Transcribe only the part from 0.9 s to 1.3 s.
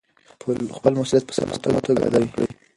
مسؤلیت